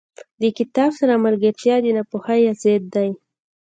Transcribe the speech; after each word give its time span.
•د 0.41 0.43
کتاب 0.57 0.91
سره 0.99 1.13
ملګرتیا، 1.25 1.75
د 1.81 1.85
ناپوهۍ 1.97 2.41
ضد 2.61 2.83
دی. 2.93 3.09